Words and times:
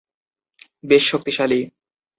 বেশ 0.83 1.03
শক্তিশালী। 1.11 1.59